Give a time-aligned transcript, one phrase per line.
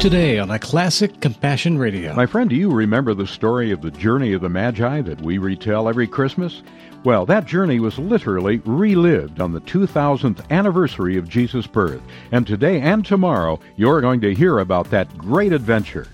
[0.00, 2.14] Today on a classic Compassion Radio.
[2.14, 5.36] My friend, do you remember the story of the journey of the Magi that we
[5.36, 6.62] retell every Christmas?
[7.04, 12.00] Well, that journey was literally relived on the 2000th anniversary of Jesus' birth.
[12.32, 16.08] And today and tomorrow, you're going to hear about that great adventure.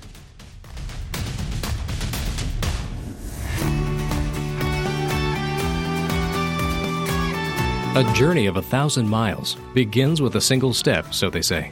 [7.95, 11.71] A journey of a thousand miles begins with a single step, so they say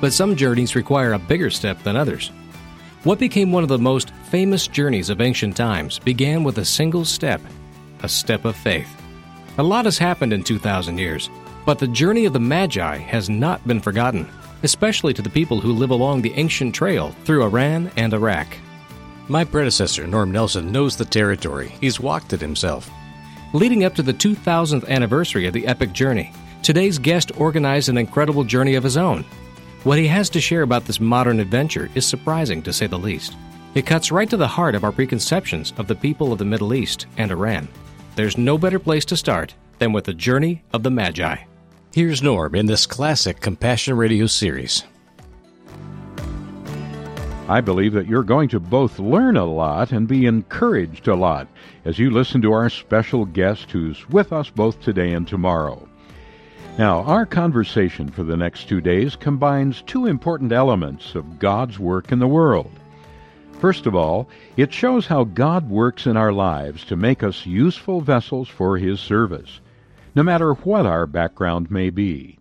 [0.00, 2.30] but some journeys require a bigger step than others.
[3.04, 7.04] What became one of the most famous journeys of ancient times began with a single
[7.04, 7.40] step,
[8.02, 8.88] a step of faith.
[9.58, 11.30] A lot has happened in 2,000 years,
[11.64, 14.28] but the journey of the Magi has not been forgotten,
[14.62, 18.48] especially to the people who live along the ancient trail through Iran and Iraq.
[19.28, 21.72] My predecessor, Norm Nelson, knows the territory.
[21.80, 22.90] He's walked it himself.
[23.52, 28.44] Leading up to the 2000th anniversary of the epic journey, today's guest organized an incredible
[28.44, 29.24] journey of his own
[29.84, 33.36] what he has to share about this modern adventure is surprising to say the least.
[33.74, 36.74] It cuts right to the heart of our preconceptions of the people of the Middle
[36.74, 37.68] East and Iran.
[38.16, 41.36] There's no better place to start than with the journey of the Magi.
[41.92, 44.84] Here's Norm in this classic Compassion Radio series.
[47.48, 51.48] I believe that you're going to both learn a lot and be encouraged a lot
[51.86, 55.88] as you listen to our special guest who's with us both today and tomorrow.
[56.78, 62.12] Now, our conversation for the next two days combines two important elements of God's work
[62.12, 62.70] in the world.
[63.58, 68.00] First of all, it shows how God works in our lives to make us useful
[68.00, 69.60] vessels for His service,
[70.14, 72.38] no matter what our background may be.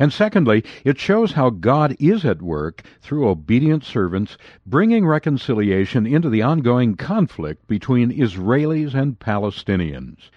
[0.00, 6.30] And secondly, it shows how God is at work through obedient servants, bringing reconciliation into
[6.30, 10.30] the ongoing conflict between Israelis and Palestinians.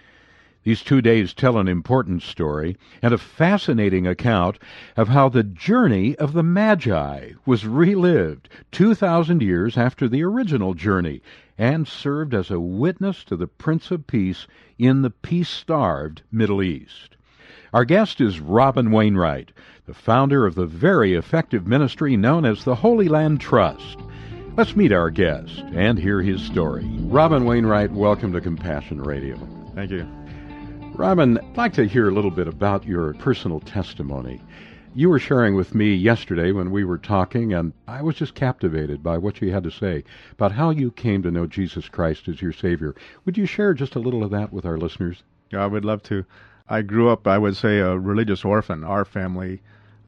[0.63, 4.59] These two days tell an important story and a fascinating account
[4.97, 11.21] of how the journey of the Magi was relived 2,000 years after the original journey
[11.57, 14.47] and served as a witness to the Prince of Peace
[14.78, 17.16] in the peace starved Middle East.
[17.73, 19.51] Our guest is Robin Wainwright,
[19.85, 24.00] the founder of the very effective ministry known as the Holy Land Trust.
[24.57, 26.85] Let's meet our guest and hear his story.
[27.03, 29.38] Robin Wainwright, welcome to Compassion Radio.
[29.73, 30.19] Thank you.
[30.99, 34.41] Robin, I'd like to hear a little bit about your personal testimony.
[34.93, 39.01] You were sharing with me yesterday when we were talking, and I was just captivated
[39.01, 42.41] by what you had to say about how you came to know Jesus Christ as
[42.41, 42.95] your Savior.
[43.23, 45.23] Would you share just a little of that with our listeners?
[45.53, 46.25] Yeah, I would love to.
[46.67, 48.83] I grew up, I would say, a religious orphan.
[48.83, 49.61] Our family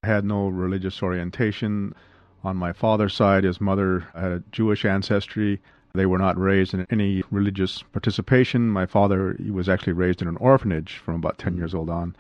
[0.04, 1.96] had no religious orientation.
[2.44, 5.62] On my father's side, his mother had a Jewish ancestry.
[5.94, 8.70] They were not raised in any religious participation.
[8.70, 12.16] My father he was actually raised in an orphanage from about 10 years old on.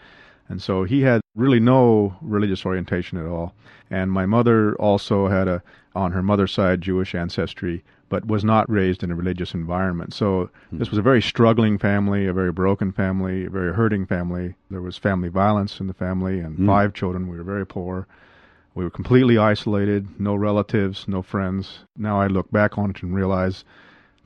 [0.49, 3.53] And so he had really no religious orientation at all.
[3.89, 5.63] And my mother also had a,
[5.95, 10.13] on her mother's side, Jewish ancestry, but was not raised in a religious environment.
[10.13, 10.77] So hmm.
[10.77, 14.55] this was a very struggling family, a very broken family, a very hurting family.
[14.69, 16.67] There was family violence in the family and mm.
[16.67, 17.29] five children.
[17.29, 18.07] We were very poor.
[18.73, 21.79] We were completely isolated, no relatives, no friends.
[21.97, 23.65] Now I look back on it and realize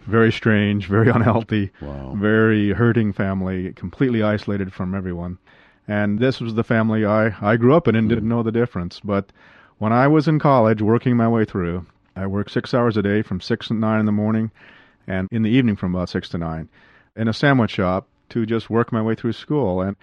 [0.01, 2.13] very strange, very unhealthy, wow.
[2.15, 5.39] very hurting family, completely isolated from everyone.
[5.87, 8.29] And this was the family I, I grew up in and didn't hmm.
[8.29, 8.99] know the difference.
[9.03, 9.31] But
[9.77, 11.85] when I was in college working my way through,
[12.15, 14.51] I worked six hours a day from 6 to 9 in the morning
[15.07, 16.69] and in the evening from about 6 to 9
[17.15, 19.81] in a sandwich shop to just work my way through school.
[19.81, 19.95] And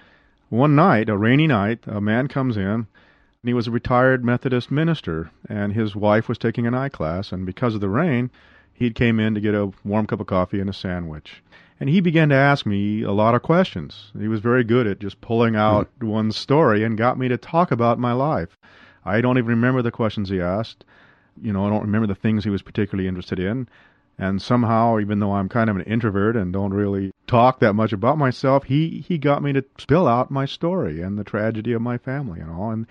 [0.50, 2.86] one night, a rainy night, a man comes in
[3.44, 7.44] he was a retired Methodist minister, and his wife was taking an eye class, and
[7.44, 8.30] because of the rain,
[8.72, 11.42] he came in to get a warm cup of coffee and a sandwich.
[11.80, 14.12] And he began to ask me a lot of questions.
[14.16, 16.06] He was very good at just pulling out mm.
[16.06, 18.56] one story and got me to talk about my life.
[19.04, 20.84] I don't even remember the questions he asked.
[21.42, 23.68] You know, I don't remember the things he was particularly interested in.
[24.18, 27.92] And somehow, even though I'm kind of an introvert and don't really talk that much
[27.92, 31.82] about myself, he he got me to spill out my story and the tragedy of
[31.82, 32.70] my family and all.
[32.70, 32.86] And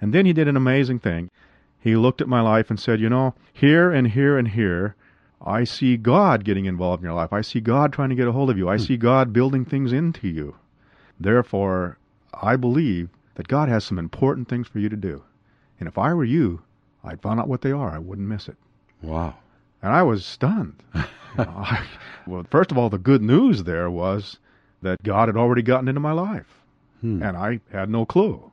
[0.00, 1.30] and then he did an amazing thing.
[1.80, 4.96] He looked at my life and said, You know, here and here and here,
[5.40, 7.32] I see God getting involved in your life.
[7.32, 8.68] I see God trying to get a hold of you.
[8.68, 8.82] I hmm.
[8.82, 10.56] see God building things into you.
[11.20, 11.98] Therefore,
[12.34, 15.22] I believe that God has some important things for you to do.
[15.78, 16.62] And if I were you,
[17.04, 17.90] I'd find out what they are.
[17.90, 18.56] I wouldn't miss it.
[19.02, 19.34] Wow.
[19.82, 20.82] And I was stunned.
[20.94, 21.02] you
[21.38, 21.86] know, I,
[22.26, 24.38] well, first of all, the good news there was
[24.82, 26.46] that God had already gotten into my life.
[27.00, 27.22] Hmm.
[27.22, 28.50] And I had no clue.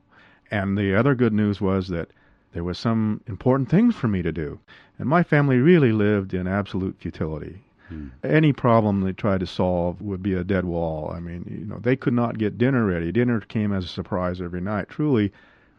[0.50, 2.10] And the other good news was that
[2.52, 4.60] there was some important things for me to do.
[4.98, 7.64] And my family really lived in absolute futility.
[7.88, 8.08] Hmm.
[8.22, 11.10] Any problem they tried to solve would be a dead wall.
[11.10, 13.12] I mean, you know, they could not get dinner ready.
[13.12, 14.88] Dinner came as a surprise every night.
[14.88, 15.32] Truly,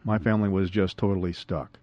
[0.04, 0.24] my hmm.
[0.24, 1.78] family was just totally stuck.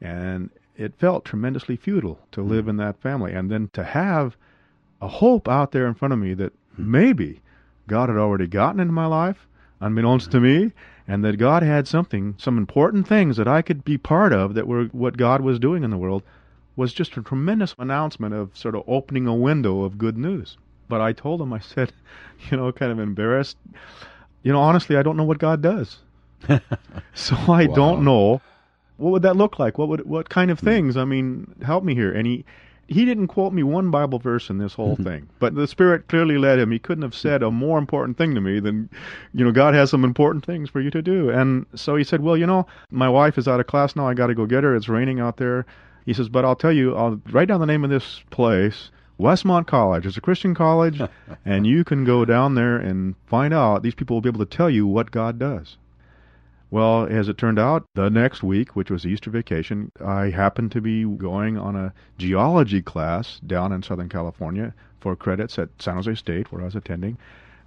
[0.00, 2.70] And it felt tremendously futile to live hmm.
[2.70, 3.32] in that family.
[3.32, 4.36] And then to have
[5.00, 6.90] a hope out there in front of me that hmm.
[6.90, 7.40] maybe
[7.86, 9.48] God had already gotten into my life,
[9.80, 10.72] unbeknownst to me,
[11.08, 14.68] and that God had something, some important things that I could be part of that
[14.68, 16.22] were what God was doing in the world
[16.76, 20.58] was just a tremendous announcement of sort of opening a window of good news.
[20.88, 21.92] But I told him, I said,
[22.50, 23.56] you know, kind of embarrassed,
[24.42, 25.98] you know, honestly, I don't know what God does.
[27.14, 27.74] so I Wow.
[27.74, 28.40] don't know
[28.98, 29.78] what would that look like?
[29.78, 30.96] What would what kind of things?
[30.96, 32.12] I mean, help me here.
[32.12, 32.44] And he
[32.88, 35.04] he didn't quote me one Bible verse in this whole mm-hmm.
[35.04, 36.70] thing, but the Spirit clearly led him.
[36.70, 38.88] He couldn't have said a more important thing to me than,
[39.34, 41.28] you know, God has some important things for you to do.
[41.28, 44.08] And so he said, well, you know, my wife is out of class now.
[44.08, 44.74] I got to go get her.
[44.74, 45.66] It's raining out there.
[46.06, 48.90] He says, but I'll tell you, I'll write down the name of this place.
[49.20, 50.06] Westmont College.
[50.06, 51.00] It's a Christian college,
[51.44, 53.82] and you can go down there and find out.
[53.82, 55.76] These people will be able to tell you what God does.
[56.70, 60.80] Well, as it turned out, the next week, which was Easter vacation, I happened to
[60.82, 66.14] be going on a geology class down in Southern California for credits at San Jose
[66.16, 67.16] State, where I was attending.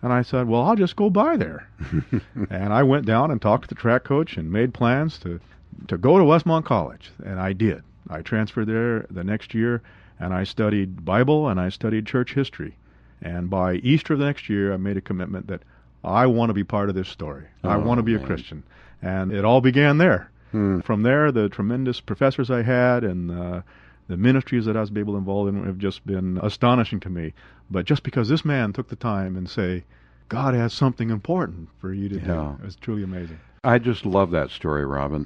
[0.04, 1.68] And I said, well, I'll just go by there.
[2.50, 5.40] and I went down and talked to the track coach and made plans to,
[5.88, 7.12] to go to Westmont College.
[7.26, 7.84] And I did.
[8.10, 9.82] I transferred there the next year,
[10.20, 12.76] and I studied Bible and I studied church history.
[13.22, 15.62] And by Easter of the next year, I made a commitment that
[16.04, 17.46] I want to be part of this story.
[17.64, 18.20] I Oh, want to be a.
[18.20, 18.64] Christian.
[19.02, 20.30] And it all began there.
[20.52, 20.80] Hmm.
[20.82, 23.62] From there, the tremendous professors I had and uh,
[24.08, 27.34] the ministries that I was able to involve in have just been astonishing to me.
[27.70, 29.84] But just because this man took the time and say,
[30.28, 32.56] God has something important for you to Yeah.
[32.58, 33.40] do, it was truly amazing.
[33.64, 35.26] I just love that story, Robin.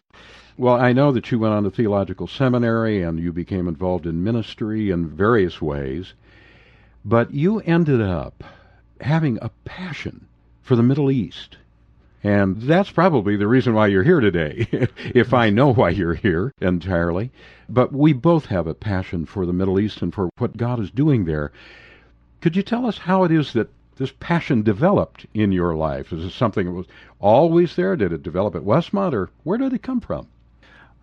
[0.57, 4.23] Well, I know that you went on to theological seminary and you became involved in
[4.23, 6.13] ministry in various ways,
[7.03, 8.43] but you ended up
[9.01, 10.27] having a passion
[10.61, 11.57] for the Middle East.
[12.25, 14.67] And that's probably the reason why you're here today,
[14.97, 17.31] if I know why you're here entirely.
[17.69, 20.89] But we both have a passion for the Middle East and for what God is
[20.89, 21.51] doing there.
[22.41, 26.11] Could you tell us how it is that this passion developed in your life?
[26.11, 26.87] Is it something that was
[27.19, 27.95] always there?
[27.95, 30.27] Did it develop at Westmont, or where did it come from?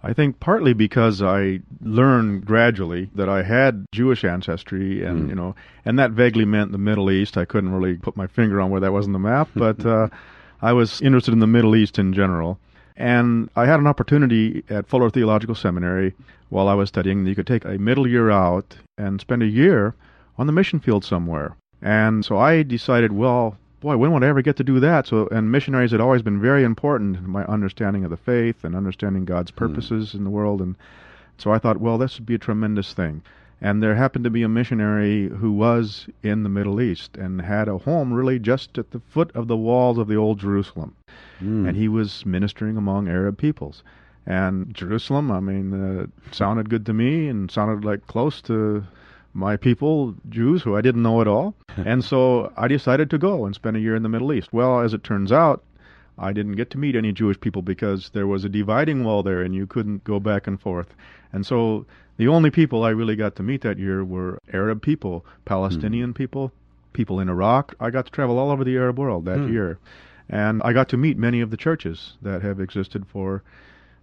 [0.03, 5.29] I think partly because I learned gradually that I had Jewish ancestry, and Mm.
[5.29, 5.55] you know,
[5.85, 7.39] and that vaguely meant the Middle East.
[7.39, 10.09] I couldn't really put my finger on where that was on the map, but uh,
[10.63, 12.59] I was interested in the Middle East in general.
[12.97, 16.15] And I had an opportunity at Fuller Theological Seminary
[16.51, 17.27] while I was studying.
[17.27, 19.95] You could take a middle year out and spend a year
[20.39, 21.57] on the mission field somewhere.
[21.81, 25.07] And so I decided, well, boy, when would I ever get to do that?
[25.07, 28.77] So, and missionaries had always been very important in my understanding of the faith and
[28.77, 29.59] understanding God's hmm.
[29.59, 30.61] purposes in the world.
[30.61, 30.77] And
[31.39, 33.23] so I thought, well, this would be a tremendous thing.
[33.63, 37.69] And there happened to be a missionary who was in the Middle East and had
[37.69, 40.97] a home really just at the foot of the walls of the old Jerusalem.
[41.41, 41.69] Mm.
[41.69, 43.85] And he was ministering among Arab peoples.
[44.27, 48.83] And Jerusalem, I mean, uh, sounded good to me and sounded like close to
[49.33, 51.55] my people, Jews, who I didn't know at all.
[51.77, 54.53] and so I decided to go and spend a year in the Middle East.
[54.53, 55.63] Well, as it turns out,
[56.19, 59.43] I didn't get to meet any Jewish people because there was a dividing wall there
[59.43, 60.95] and you couldn't go back and forth.
[61.33, 61.87] And so
[62.19, 66.53] the only people I really got to meet that year were Arab people, Palestinian people,
[66.93, 67.75] people in Iraq.
[67.81, 69.53] I got to travel all over the Arab world that Hmm.
[69.53, 69.79] year.
[70.29, 73.43] And I got to meet many of the churches that have existed for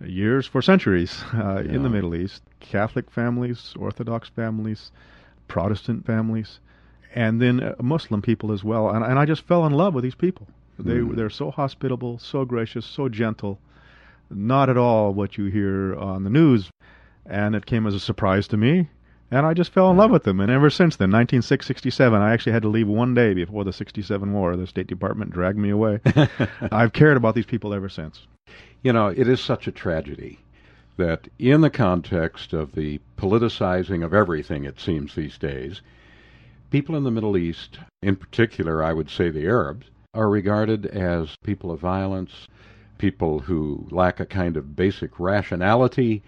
[0.03, 4.91] years, for centuries uh, in the Middle East Catholic families, Orthodox families,
[5.47, 6.59] Protestant families,
[7.15, 8.89] and then uh, Muslim people as well.
[8.89, 10.47] And, and I just fell in love with these people.
[10.79, 11.15] They, Mm.
[11.15, 13.59] They're so hospitable, so gracious, so gentle.
[14.29, 16.69] Not at all what you hear on the news.
[17.25, 18.89] And it came as a surprise to me.
[19.31, 20.39] And I just fell in love with them.
[20.39, 24.33] And ever since then, 1967, I actually had to leave one day before the 67
[24.33, 24.55] war.
[24.55, 25.99] The State Department dragged me away.
[26.71, 28.25] I've cared about these people ever since.
[28.81, 30.39] You know, it is such a tragedy
[30.97, 35.81] that in the context of the politicizing of everything, it seems these days,
[36.71, 41.35] people in the Middle East, in particular, I would say the Arabs, are regarded as
[41.43, 42.47] people of violence,
[42.97, 46.23] people who lack a kind of basic rationality,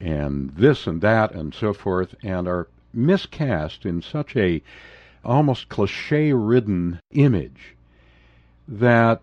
[0.00, 4.62] and this and that and so forth, and are miscast in such a
[5.24, 7.74] almost cliche ridden image
[8.68, 9.20] that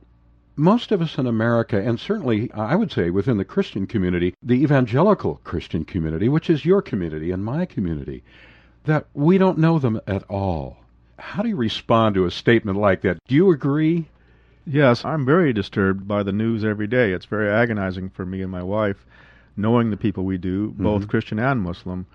[0.55, 4.61] most of us in America, and certainly I would say within the Christian community, the
[4.61, 8.23] evangelical Christian community, which is your community and my community,
[8.83, 10.77] that we don't know them at all.
[11.23, 13.17] How do you respond to a statement like that?
[13.27, 14.07] Do you agree?
[14.67, 17.11] Yes, I'm very disturbed by the news every day.
[17.11, 19.05] It's very agonizing for me and my wife,
[19.57, 21.09] knowing the people we do, both Mhm.
[21.09, 22.05] Christian and Muslim,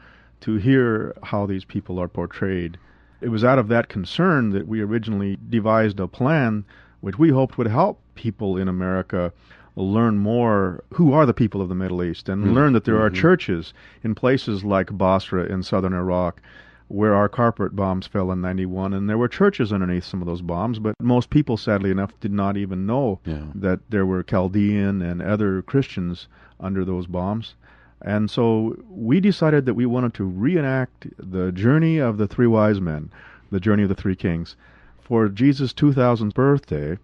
[0.43, 2.79] to hear how these people are portrayed.
[3.21, 6.65] It was out of that concern that we originally devised a plan
[7.01, 9.33] which we hoped would help people in America
[9.75, 12.55] learn more who are the people of the Middle East and mm-hmm.
[12.55, 13.21] learn that there are mm-hmm.
[13.21, 13.73] churches
[14.05, 16.41] in places like Basra in southern Iraq
[16.89, 20.43] where our carpet bombs fell in 91 and there were churches underneath some of those
[20.43, 23.45] bombs but most people sadly enough did not even know yeah.
[23.55, 26.29] that there were Chaldean and other Christians
[26.59, 27.55] under those bombs
[28.01, 32.81] and so we decided that we wanted to reenact the journey of the three wise
[32.81, 33.11] men
[33.51, 34.57] the journey of the three kings
[35.01, 36.99] for Jesus' 2000th birthday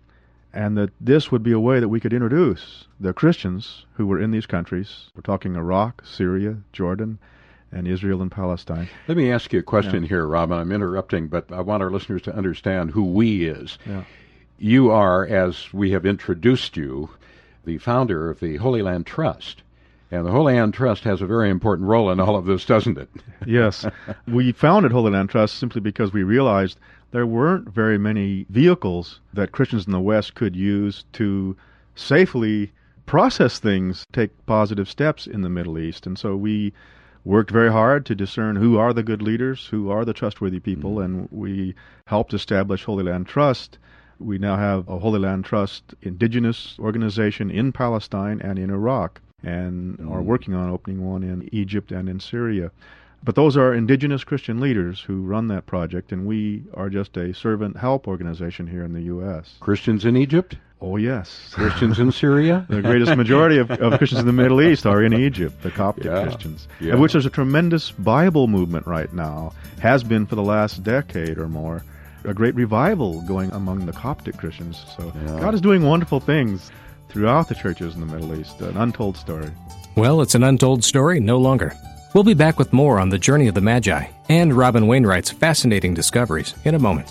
[0.54, 4.20] and that this would be a way that we could introduce the Christians who were
[4.20, 5.10] in these countries.
[5.14, 7.18] We're talking Iraq, Syria, Jordan,
[7.74, 8.88] and Israel and Palestine.
[9.08, 10.08] Let me ask you a question yeah.
[10.08, 10.58] here, Robin.
[10.58, 13.78] I'm interrupting, but I want our listeners to understand who we is.
[13.84, 14.04] Yeah.
[14.58, 17.10] You are, as we have introduced you,
[17.64, 19.62] the founder of the Holy Land Trust.
[20.10, 22.96] And the Holy Land Trust has a very important role in all of this, doesn't
[22.96, 23.08] it?
[23.46, 23.84] yes.
[24.28, 26.78] We founded Holy Land Trust simply because we realized
[27.10, 31.56] there weren't very many vehicles that Christians in the West could use to
[31.96, 32.70] safely
[33.06, 36.06] process things, take positive steps in the Middle East.
[36.06, 36.72] And so we
[37.24, 40.96] worked very hard to discern who are the good leaders, who are the trustworthy people,
[40.96, 41.18] mm-hmm.
[41.18, 41.74] and we
[42.06, 43.78] helped establish Holy Land Trust.
[44.18, 49.98] We now have a Holy Land Trust indigenous organization in Palestine and in Iraq, and
[49.98, 50.12] mm-hmm.
[50.12, 52.70] are working on opening one in Egypt and in Syria.
[53.24, 57.32] But those are indigenous Christian leaders who run that project, and we are just a
[57.32, 59.56] servant help organization here in the U.S.
[59.60, 60.58] Christians in Egypt?
[60.84, 61.48] Oh, yes.
[61.50, 62.66] Christians in Syria?
[62.68, 66.04] the greatest majority of, of, Christians in the Middle East are in Egypt, the Coptic
[66.04, 66.22] yeah.
[66.24, 66.92] Christians, yeah.
[66.92, 71.38] of which there's a tremendous Bible movement right now, has been for the last decade
[71.38, 71.82] or more.
[72.24, 74.84] A great revival going among the Coptic Christians.
[74.96, 75.40] So yeah.
[75.40, 76.70] God is doing wonderful things
[77.08, 79.50] throughout the churches in the Middle East, an untold story.
[79.96, 81.74] Well, it's an untold story no longer.
[82.14, 85.94] We'll be back with more on the journey of the Magi and Robin Wainwright's fascinating
[85.94, 87.10] discoveries in a moment.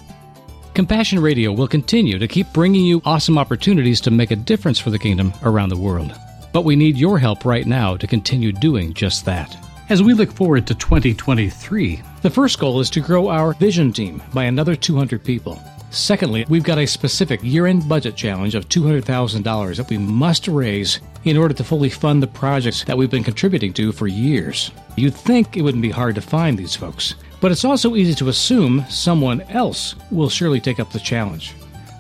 [0.74, 4.90] Compassion Radio will continue to keep bringing you awesome opportunities to make a difference for
[4.90, 6.12] the kingdom around the world.
[6.52, 9.56] But we need your help right now to continue doing just that.
[9.90, 14.24] As we look forward to 2023, the first goal is to grow our vision team
[14.34, 15.62] by another 200 people.
[15.92, 21.02] Secondly, we've got a specific year end budget challenge of $200,000 that we must raise
[21.24, 24.72] in order to fully fund the projects that we've been contributing to for years.
[24.96, 27.14] You'd think it wouldn't be hard to find these folks,
[27.44, 31.54] but it's also easy to assume someone else will surely take up the challenge.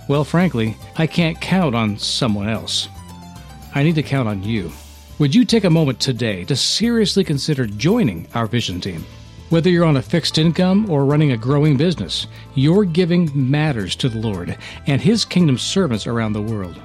[0.08, 2.88] Well, frankly, I can't count on someone else.
[3.76, 4.72] I need to count on you.
[5.20, 9.04] Would you take a moment today to seriously consider joining our vision team?
[9.50, 14.08] Whether you're on a fixed income or running a growing business, your giving matters to
[14.08, 14.58] the Lord
[14.88, 16.80] and His kingdom servants around the world.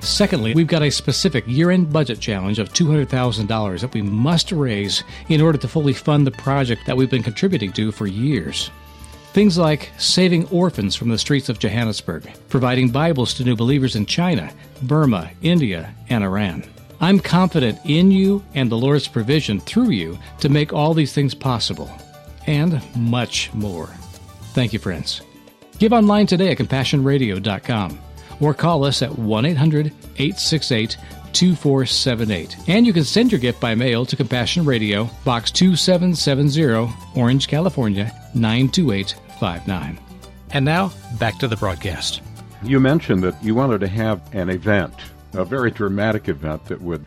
[0.00, 5.04] Secondly, we've got a specific year end budget challenge of $200,000 that we must raise
[5.28, 8.70] in order to fully fund the project that we've been contributing to for years.
[9.32, 14.06] Things like saving orphans from the streets of Johannesburg, providing Bibles to new believers in
[14.06, 14.52] China,
[14.82, 16.64] Burma, India, and Iran.
[17.00, 21.34] I'm confident in you and the Lord's provision through you to make all these things
[21.34, 21.90] possible,
[22.46, 23.86] and much more.
[24.52, 25.22] Thank you, friends.
[25.78, 28.00] Give online today at CompassionRadio.com
[28.40, 30.96] or call us at 1 800 868
[31.32, 32.56] 2478.
[32.68, 38.12] And you can send your gift by mail to Compassion Radio, Box 2770, Orange, California
[38.34, 39.98] 92859.
[40.52, 42.20] And now, back to the broadcast.
[42.62, 44.94] You mentioned that you wanted to have an event
[45.34, 47.04] a very dramatic event that would,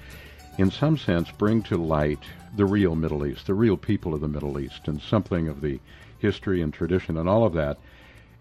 [0.57, 2.19] in some sense, bring to light
[2.55, 5.79] the real Middle East, the real people of the Middle East, and something of the
[6.19, 7.77] history and tradition and all of that.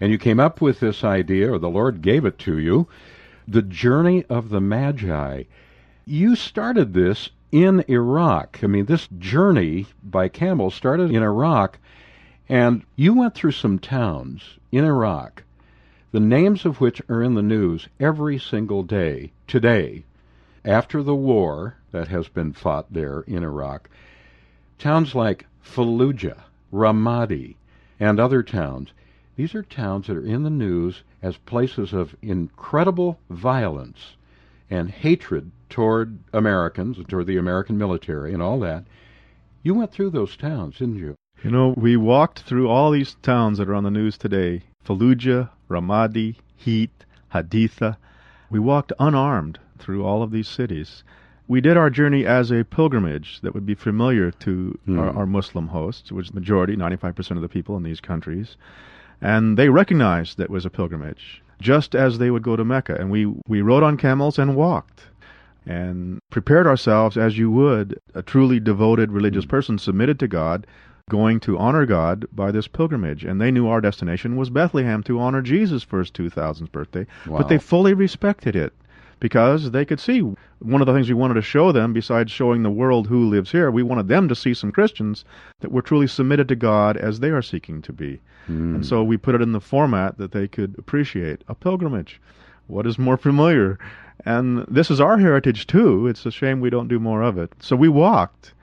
[0.02, 2.88] And you came up with this idea, or the Lord gave it to you,
[3.46, 5.44] the journey of the Magi.
[6.04, 8.58] You started this in Iraq.
[8.64, 11.78] I mean, this journey by camel started in Iraq,
[12.48, 15.44] and you went through some towns in Iraq
[16.12, 20.04] the names of which are in the news every single day today,
[20.62, 23.88] after the war that has been fought there in Iraq.
[24.78, 26.42] Towns like Fallujah,
[26.72, 27.54] Ramadi,
[27.98, 28.92] and other towns.
[29.36, 34.16] These are towns that are in the news as places of incredible violence
[34.68, 38.84] and hatred toward Americans, and toward the American military, and all that.
[39.62, 41.14] You went through those towns, didn't you?
[41.42, 45.50] You know, we walked through all these towns that are on the news today Fallujah,
[45.70, 47.96] Ramadi, Hit, Haditha.
[48.50, 51.04] We walked unarmed through all of these cities.
[51.48, 54.98] We did our journey as a pilgrimage that would be familiar to mm.
[54.98, 58.56] our, our, Muslim hosts, which is the majority, 95% of the people in these countries.
[59.22, 62.96] And they recognized that it was a pilgrimage, just as they would go to Mecca.
[62.96, 65.04] And we, we rode on camels and walked
[65.64, 70.66] and prepared ourselves as you would a truly devoted religious person submitted to God
[71.08, 73.24] going to honor God by this pilgrimage.
[73.24, 77.38] And they knew our destination was Bethlehem to honor Jesus for his 2000th birthday, wow.
[77.38, 78.72] but they fully respected it
[79.22, 82.64] because they could see one of the things we wanted to show them, besides showing
[82.64, 85.24] the world who lives here, we wanted them to see some Christians
[85.60, 88.20] that were truly submitted to God as they are seeking to be.
[88.48, 88.74] Mm.
[88.74, 92.20] And so we put it in the format that they could appreciate a pilgrimage.
[92.66, 93.78] What is more familiar?
[94.24, 96.08] And this is our heritage too.
[96.08, 97.52] It's a shame we don't do more of it.
[97.60, 98.54] So we walked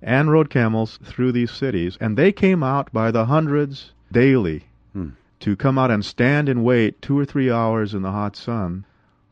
[0.00, 5.08] and rode camels through these cities, and they came out by the hundreds daily Hmm.
[5.40, 8.86] to come out and stand and wait two or three hours in the hot sun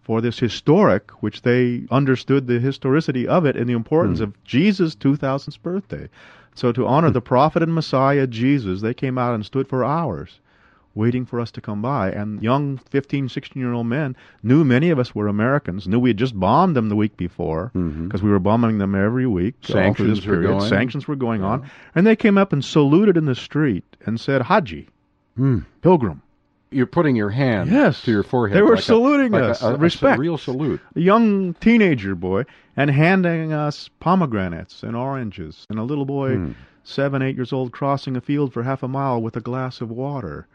[0.04, 4.24] for this historic, which they understood the historicity of it and the importance Hmm.
[4.24, 6.08] of Jesus' 2000th birthday.
[6.54, 10.38] So to honor the prophet and Messiah Jesus, they came out and stood for hours
[10.96, 12.08] waiting for us to come by.
[12.12, 16.10] And young 15, 16 year old men knew many of us were Americans, knew we
[16.10, 17.72] had just bombed them the week before
[18.04, 19.54] because we were bombing them every week.
[19.62, 20.60] Sanctions were going.
[20.68, 21.64] Sanctions were going on.
[21.96, 24.88] And they came up and saluted in the street and said, Haji,
[25.36, 25.60] Hmm.
[25.82, 26.22] pilgrim.
[26.74, 28.02] You're putting your hand Yes.
[28.02, 28.56] to your forehead.
[28.58, 29.62] They were like a- saluting like a- us.
[29.62, 30.18] a- a Respect.
[30.18, 30.80] real salute.
[30.96, 32.44] a young teenager boy
[32.76, 36.50] and handing us pomegranates and oranges and a little boy Hmm.
[36.82, 39.90] seven eight years old crossing a field for half a mile with a glass of
[39.90, 40.46] water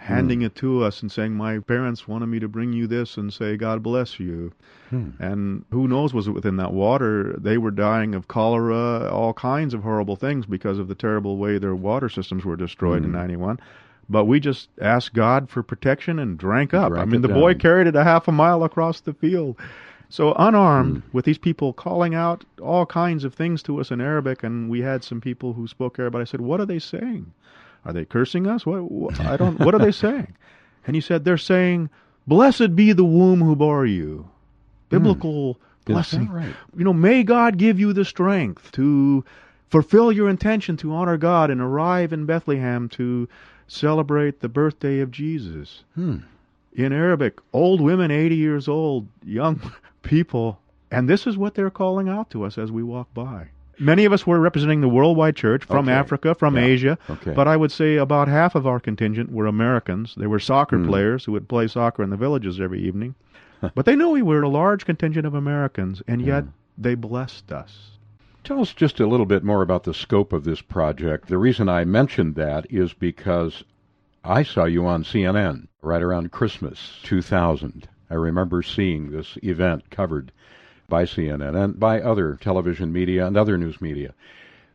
[0.00, 3.32] handing it to us and saying my parents wanted me to bring you this and
[3.32, 4.52] say god bless you
[4.90, 5.08] Hmm.
[5.18, 9.74] and who knows was it within that water they were dying of cholera all kinds
[9.74, 13.16] of horrible things because of the terrible way their water systems were destroyed in Hmm.
[13.16, 13.58] 91
[14.08, 17.54] but we just asked god for protection and drank up Drank i mean the boy
[17.54, 19.56] carried it a half a mile across the field
[20.10, 21.08] so unarmed, Hmm.
[21.12, 24.80] with these people calling out all kinds of things to us in Arabic, and we
[24.80, 26.22] had some people who spoke Arabic.
[26.22, 27.30] I said, "What are they saying?
[27.84, 28.64] Are they cursing us?
[28.64, 28.90] What?
[28.90, 29.60] what I don't.
[29.60, 30.32] What are they saying?"
[30.86, 31.90] And he said, "They're saying,
[32.26, 34.30] blessed be the womb who bore you."
[34.88, 36.30] Biblical that blessing.
[36.30, 36.54] right?
[36.74, 39.26] You know, may God give you the strength to
[39.68, 43.28] fulfill your intention to honor God and arrive in Bethlehem to
[43.68, 46.16] celebrate the birthday of Jesus Hmm.
[46.74, 49.60] in Arabic, old women, 80 years old, young
[50.02, 50.58] people.
[50.90, 53.48] And this is what they're calling out to us as we walk by.
[53.78, 55.92] Many of us were representing the worldwide church from Okay.
[55.96, 56.62] Africa, from Yeah.
[56.62, 57.32] Asia, Okay.
[57.34, 60.14] but I would say about half of our contingent were Americans.
[60.16, 60.88] They were soccer Hmm.
[60.88, 63.14] players who would play soccer in the villages every evening.
[63.74, 66.44] but they knew we were a large contingent of Americans, and yet
[66.76, 67.97] they blessed us.
[68.44, 71.28] Tell us just a little bit more about the scope of this project.
[71.28, 73.64] The reason I mentioned that is because
[74.24, 77.88] I saw you on CNN right around Christmas 2000.
[78.10, 80.32] I remember seeing this event covered
[80.88, 84.14] by CNN and by other television media and other news media.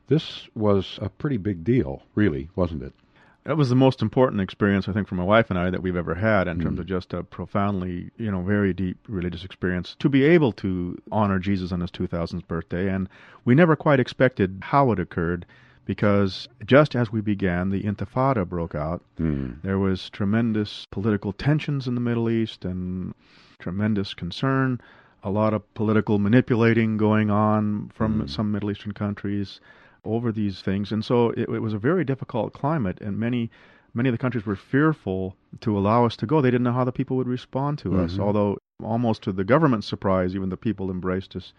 [0.08, 2.94] This was a pretty big deal, really, wasn't it?
[3.46, 5.98] That was the most important experience I think for my wife and I that we've
[5.98, 10.08] ever had in terms of just a profoundly, you know, very deep religious experience to
[10.08, 12.88] be able to honor Jesus on his 2000th birthday.
[12.90, 13.10] And
[13.44, 15.46] we never quite expected how it occurred
[15.86, 19.04] because just as we began the intifada broke out.
[19.18, 19.54] Hmm.
[19.64, 23.14] there was tremendous political tensions in the Middle East and
[23.60, 24.80] tremendous concern,
[25.22, 29.60] a lot of political manipulating going on from some Middle Eastern countries
[30.06, 30.92] over these things.
[30.92, 33.50] And so it, it was a very difficult climate, and many
[33.94, 36.42] many of the countries were fearful to allow us to go.
[36.42, 38.24] They didn't know how the people would respond to us, mm-hmm.
[38.24, 41.54] although almost to the government's surprise, even the people embraced us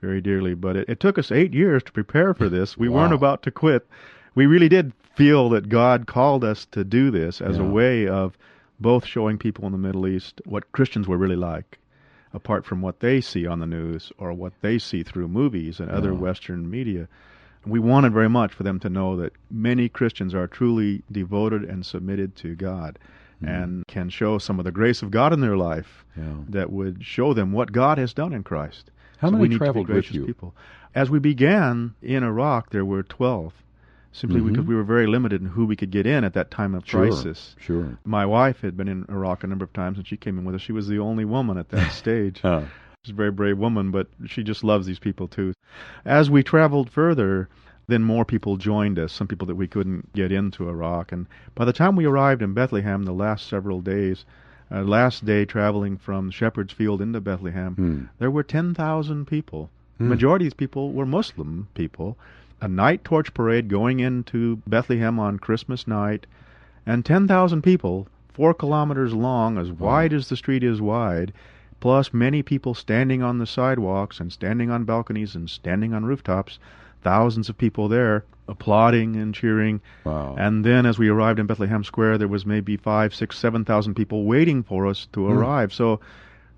[0.00, 0.54] very dearly.
[0.54, 2.76] But it, it took us eight years to prepare for this.
[2.76, 3.86] We weren't about to quit.
[4.34, 8.38] We really did feel that God called us to do this as a way of
[8.78, 11.78] both showing people in the Middle East what Christians were really like,
[12.32, 15.90] apart from what they see on the news or what they see through movies and
[15.90, 17.08] other Western media.
[17.66, 21.84] We wanted very much for them to know that many Christians are truly devoted and
[21.84, 22.98] submitted to God
[23.42, 26.24] and can show some of the grace of God in their life Yeah.
[26.50, 28.90] that would show them what God has done in Christ.
[29.18, 30.26] How So many we need to be traveled with you?
[30.26, 30.54] People.
[30.94, 33.54] As we began in Iraq, there were 12,
[34.12, 36.74] simply because we were very limited in who we could get in at that time
[36.74, 36.90] of Mm-hmm.
[36.90, 37.06] Sure.
[37.06, 37.56] crisis.
[37.60, 37.98] Sure.
[38.04, 40.54] My wife had been in Iraq a number of times, and she came in with
[40.54, 40.60] us.
[40.62, 42.40] She was the only woman at that stage.
[42.42, 42.62] Huh.
[43.04, 45.54] She's a very brave woman, but she just loves these people too.
[46.04, 47.48] As we traveled further,
[47.86, 51.10] then more people joined us, some people that we couldn't get into Iraq.
[51.10, 54.26] And by the time we arrived in Bethlehem, the last several days,
[54.70, 58.00] uh, last day traveling from Shepherd's Field into Bethlehem, Hmm.
[58.18, 59.70] there were 10,000 people.
[59.96, 62.18] The majority of these people were Muslim people.
[62.60, 66.26] A night torch parade going into Bethlehem on Christmas night,
[66.86, 71.32] and 10,000 people, four kilometers long, as wide as the street is wide,
[71.80, 76.58] plus many people standing on the sidewalks and standing on balconies and standing on rooftops.
[77.02, 79.80] Thousands of people there applauding and cheering.
[80.04, 80.34] Wow.
[80.36, 83.94] And then as we arrived in Bethlehem Square, there was maybe five, six, seven thousand
[83.94, 85.32] people waiting for us to hmm.
[85.32, 85.72] arrive.
[85.72, 86.00] So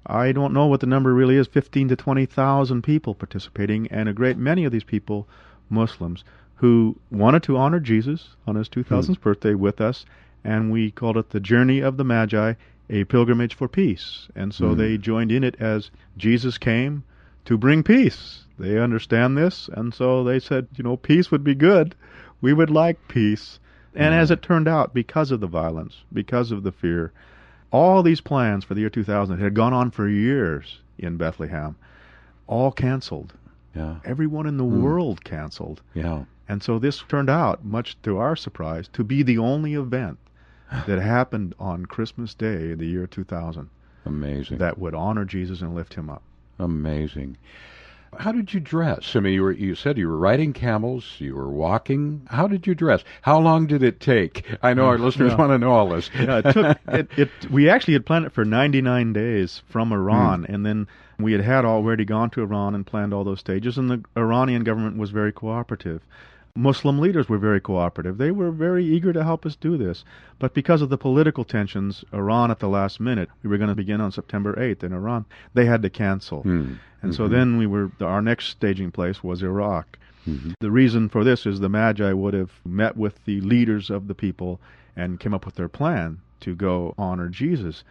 [0.06, 4.08] I don't know what the number really is, fifteen to twenty thousand people participating, and
[4.08, 5.28] a great many of these people,
[5.68, 6.24] Muslims,
[6.56, 9.12] who wanted to honor Jesus on his 2000th hmm.
[9.14, 10.04] birthday with us,
[10.42, 12.54] and we called it the Journey of the Magi,
[12.90, 14.28] a pilgrimage for peace.
[14.34, 14.76] And so Mm.
[14.76, 17.04] they joined in it as Jesus came
[17.44, 18.44] to bring peace.
[18.58, 21.94] They understand this, and so they said, you know, peace would be good.
[22.40, 23.58] We would like peace.
[23.94, 27.12] And as it turned out, because of the violence, because of the fear,
[27.70, 31.76] all these plans for the year 2000 had gone on for years in Bethlehem,
[32.46, 33.32] all canceled.
[33.74, 33.96] Yeah.
[34.04, 35.80] Everyone in the world canceled.
[35.94, 36.24] Yeah.
[36.48, 40.18] And so this turned out, much to our surprise, to be the only event
[40.86, 43.68] that happened on Christmas Day, the year 2000,
[44.04, 44.58] Amazing.
[44.58, 46.22] that would honor Jesus and lift him up.
[46.58, 47.36] Amazing.
[48.18, 49.16] How did you dress?
[49.16, 52.26] I mean, you were you said you were riding camels, you were walking.
[52.28, 53.02] How did you dress?
[53.22, 54.44] How long did it take?
[54.62, 55.38] I know our listeners yeah.
[55.38, 56.10] want to know all this.
[56.20, 57.50] Yeah, it took it, it.
[57.50, 59.94] We actually had planned it for 99 days from hmm.
[59.94, 63.78] Iran, and then we had had already gone to Iran and planned all those stages,
[63.78, 66.02] and the Iranian government was very cooperative.
[66.54, 68.18] Muslim leaders were very cooperative.
[68.18, 70.04] They were very eager to help us do this.
[70.38, 73.74] But because of the political tensions, Iran at the last minute, we were going to
[73.74, 76.42] begin on September 8th in Iran, they had to cancel.
[76.42, 76.74] Hmm.
[77.00, 79.98] And so then we were, our next staging place was Iraq.
[80.60, 84.14] The reason for this is the Magi would have met with the leaders of the
[84.14, 84.60] people
[84.94, 87.82] and came up with their plan to go honor Jesus.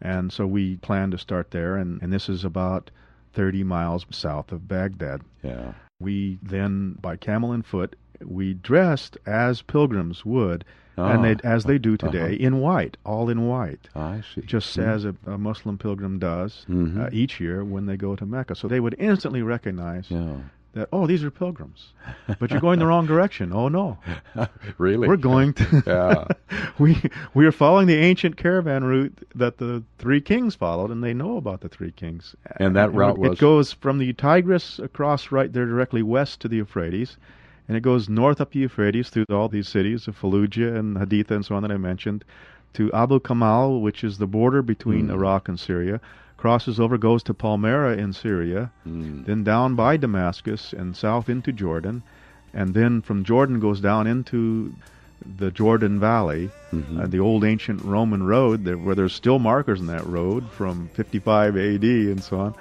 [0.00, 2.90] And so we planned to start there, and, and this is about
[3.32, 5.22] 30 miles south of Baghdad.
[5.42, 5.72] Yeah.
[6.00, 10.64] We then, by camel and foot, we dressed as pilgrims would,
[10.96, 11.22] and Ah.
[11.22, 12.46] they, as they do today, Uh-huh.
[12.46, 14.42] in white, all in white I see.
[14.42, 16.98] just as a, a Muslim pilgrim does Mhm.
[17.06, 18.54] uh, each year when they go to Mecca.
[18.56, 20.38] So they would instantly recognize Yeah.
[20.74, 21.92] that, oh, these are pilgrims.
[22.40, 23.52] But you're going the wrong direction.
[23.52, 23.98] Oh, no.
[24.78, 25.06] really?
[25.06, 25.82] We're going to.
[25.86, 26.24] Yeah.
[26.80, 27.00] we,
[27.32, 31.36] we are following the ancient caravan route that the three kings followed, and they know
[31.36, 32.34] about the three kings.
[32.56, 36.40] And that route it, was- It goes from the Tigris across right there directly west
[36.40, 37.16] to the Euphrates.
[37.68, 41.32] And it goes north up the Euphrates through all these cities of Fallujah and Haditha
[41.32, 42.24] and so on that I mentioned,
[42.74, 45.12] to Abu Kamal, which is the border between hmm.
[45.12, 46.00] Iraq and Syria,
[46.36, 49.24] crosses over, goes to Palmyra in Syria, hmm.
[49.24, 52.02] then down by Damascus and south into Jordan,
[52.54, 54.74] and then from Jordan goes down into
[55.36, 57.00] the Jordan Valley, mm-hmm.
[57.00, 60.88] uh, the old ancient Roman road, there, where there's still markers in that road from
[60.94, 62.54] 55 AD and so on,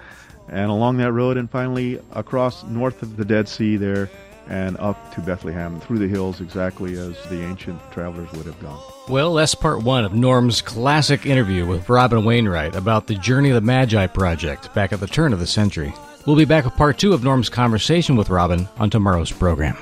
[0.49, 4.09] and along that road, and finally across north of the Dead Sea there,
[4.49, 8.79] and up to Bethlehem through the hills, exactly as the ancient travelers would have gone.
[9.09, 13.55] Well, that's part one of Norm's classic interview with Robin Wainwright about the Journey of
[13.55, 15.93] the Magi project back at the turn of the century.
[16.25, 19.77] We'll be back with part two of Norm's conversation with Robin on tomorrow's program.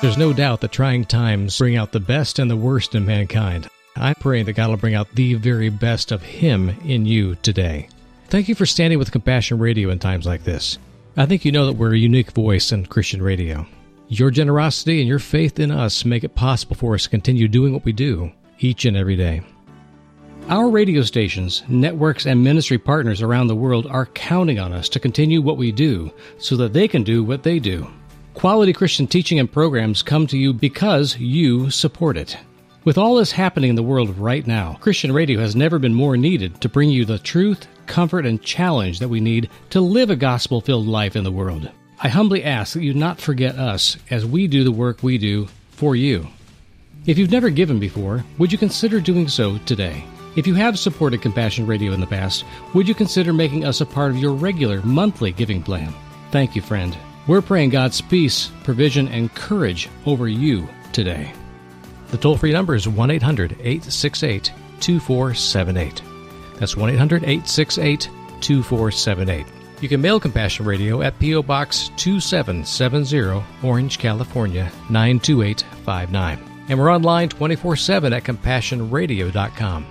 [0.00, 3.68] There's no doubt that trying times bring out the best and the worst in mankind.
[3.96, 7.88] I pray that God will bring out the very best of Him in you today.
[8.28, 10.78] Thank you for standing with Compassion Radio in times like this.
[11.16, 13.66] I think you know that we're a unique voice in Christian radio.
[14.08, 17.72] Your generosity and your faith in us make it possible for us to continue doing
[17.72, 19.42] what we do each and every day.
[20.48, 24.98] Our radio stations, networks, and ministry partners around the world are counting on us to
[24.98, 27.86] continue what we do so that they can do what they do.
[28.32, 32.38] Quality Christian teaching and programs come to you because you support it.
[32.84, 36.16] With all this happening in the world right now, Christian radio has never been more
[36.16, 40.16] needed to bring you the truth, comfort, and challenge that we need to live a
[40.16, 41.70] gospel filled life in the world.
[42.00, 45.48] I humbly ask that you not forget us as we do the work we do
[45.72, 46.26] for you.
[47.04, 50.04] If you've never given before, would you consider doing so today?
[50.38, 53.86] If you have supported Compassion Radio in the past, would you consider making us a
[53.86, 55.92] part of your regular monthly giving plan?
[56.30, 56.96] Thank you, friend.
[57.26, 61.32] We're praying God's peace, provision, and courage over you today.
[62.12, 66.02] The toll free number is 1 800 868 2478.
[66.60, 68.08] That's 1 800 868
[68.40, 69.44] 2478.
[69.80, 71.42] You can mail Compassion Radio at P.O.
[71.42, 76.38] Box 2770, Orange, California 92859.
[76.68, 79.86] And we're online 24 7 at CompassionRadio.com.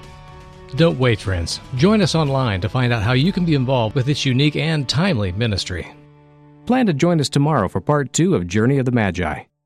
[0.76, 1.60] Don't wait, friends.
[1.76, 4.88] Join us online to find out how you can be involved with this unique and
[4.88, 5.88] timely ministry.
[6.66, 9.44] Plan to join us tomorrow for part two of Journey of the Magi.